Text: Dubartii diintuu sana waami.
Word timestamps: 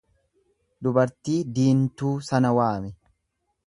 Dubartii 0.87 1.37
diintuu 1.59 2.13
sana 2.33 2.57
waami. 2.61 2.95